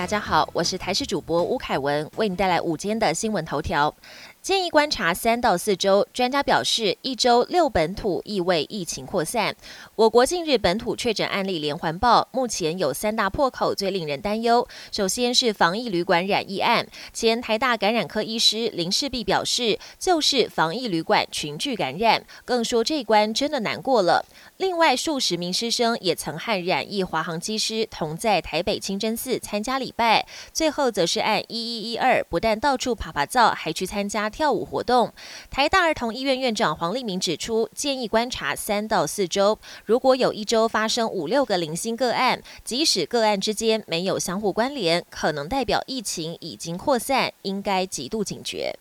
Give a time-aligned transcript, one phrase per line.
[0.00, 3.94] 大家好，我是台视主播吴凯文，为你带来午间的新闻头条。
[4.40, 9.54] 建议观察三到四周，专家表示，一周六本土意味疫情扩散。
[9.94, 14.66] 我国近日本土确诊案例连环爆，目前有三大破口最令人担忧。
[14.90, 24.24] 首先是防疫旅馆染疫案，前台大感染科医师林世璧表示，就是防疫旅馆群聚感染，更说这一关真的难过了。
[24.56, 34.30] 另外，数十名师生也曾和染疫华航机师同在台北清真寺参加礼拜，最后则是按一一一二，不但到处爬爬灶，还去参加。
[34.30, 35.12] 跳舞活动，
[35.50, 48.78] 台大儿童医院院长黄立明指出，建议观察三到四周，如果有一周发生五六个零星个案，即使个案之间没有相互关联，可能代表疫情已经扩散，应该极度警觉。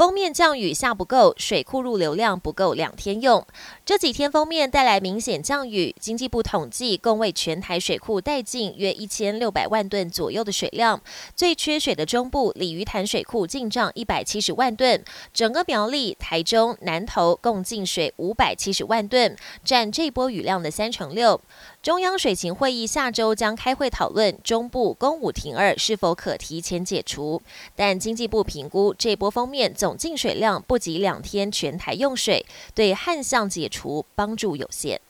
[0.00, 3.46] 封面降雨下不够，水库入流量不够两天用。
[3.84, 10.98] 这几天封面带来明显降雨，经济部统计共为全台水库带进约一千六百万吨左右的水量。
[11.36, 21.38] 最缺水的中部鲤鱼潭水库进账一百七十万吨，整个苗栗、台中、南投共进水五百七十万吨，占这波雨量的三成六。
[21.82, 27.42] 中央水情会议下周将开会讨论中部公武停二是否可提前解除，
[27.76, 32.46] 但经济部评估这波封面总总进水量不及两天全台用水，
[32.76, 35.00] 对旱象解除帮助有限。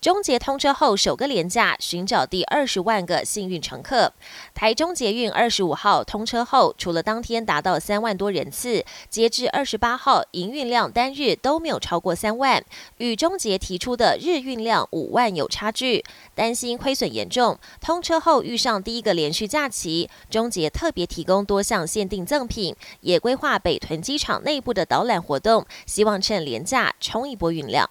[0.00, 4.12] 中捷通车后首个廉价寻找第二十万个幸运乘客。
[4.54, 12.64] 台中捷运二十五号通车后，除了当天达到三万多人次，截至二十八号营运量单日都没有超过三万，
[12.98, 17.58] 与中捷提出的日运量五万有差距，担心亏损严重。
[17.80, 27.90] 通车后遇上第一个连续假期，中捷特别提供多项限定赠品，也规划北屯机场内部的导览活动，希望趁廉价冲一波运量。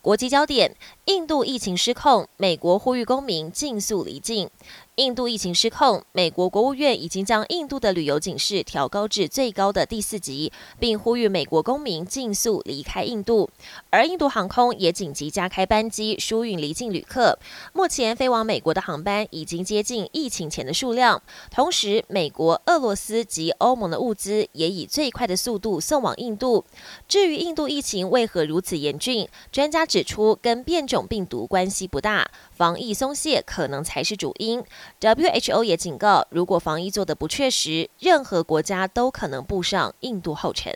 [0.00, 4.50] 国际焦点：印度疫情失控，美国呼吁公民尽速离境。
[4.96, 10.50] 印度疫情失控，美国国务院已经将印度的旅游警示调高至最高的第四级，
[10.80, 13.48] 并呼吁美国公民尽速离开印度。
[13.90, 17.38] 而印度航空也紧急加开班机疏运离境旅客。
[17.74, 21.22] 目前飞往美国的航班已经接近疫情前的数量。
[21.52, 26.64] 同时，美国、俄罗斯及欧盟的物资也以最快的速度送往印度。
[27.06, 34.64] 至于印度疫情为何如此严峻，专家指出，跟变种种病毒关系不大，防疫松懈可能才是主因。
[35.00, 40.74] WHO 也警告，如果防疫做得不确实，任何国家都可能步上印度后尘。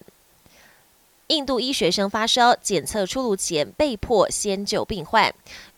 [1.28, 5.32] 印度医学生发烧检测出炉前，被迫先救病患。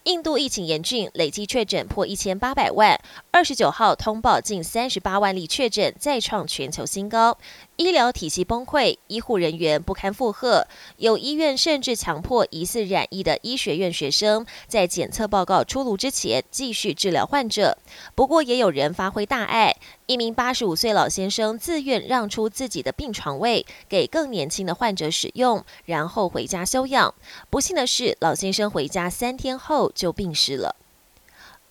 [0.04, 2.98] 印度疫情严峻，累计确诊破一千八百万。
[3.30, 7.38] 二十九号通报近三十八万例确诊，再创全球新高。
[7.76, 17.78] 医疗体系崩溃，医护人员不堪负荷，有医院甚至强迫疑似染疫的医学院学生在检测报告出炉之前继续治疗患者。
[18.16, 19.76] 不过，也有人发挥大爱，
[20.06, 27.14] 一名八十五岁老先生自愿让出自己的病床位给更年轻的患者使用，然后回家休养。
[27.48, 29.91] 不幸的是，老先生回家三天后。
[29.94, 30.76] 就病逝了。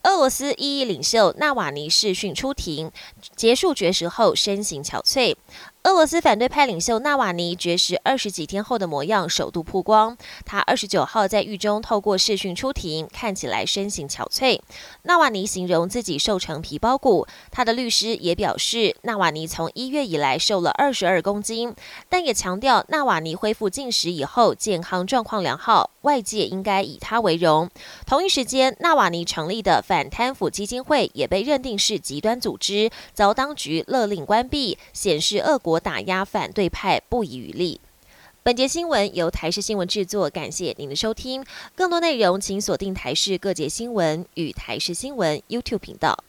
[0.04, 2.92] 俄罗斯异议领袖纳瓦尼视讯出庭，
[3.36, 5.36] 结束绝食后身形憔悴。
[5.84, 10.16] 俄罗斯反对派领袖纳瓦尼绝食二十几天后的模样首度曝光。
[10.46, 14.60] 他二十九号在狱中透过视讯出庭，看起来身形憔悴。
[15.04, 17.26] 纳瓦尼形容自己瘦成皮包骨。
[17.50, 21.74] 他的律师也表示，纳瓦尼从一月以来瘦了二十二公斤，
[22.08, 27.68] 但也强调纳瓦尼恢复进食以后健康状况良好，外界应该以他为荣。
[28.06, 35.82] 同一时间，纳瓦尼成立的反贪腐基金会也被认定是极端组织，遭当局勒令关闭，显示俄我。
[35.82, 37.82] 打压反对派不遗余力。
[38.44, 41.44] 本节新闻由台视新闻制作，感谢您的收听。
[41.76, 46.24] 更多内容请锁定台视各节新闻与台视新闻 YouTube 频道。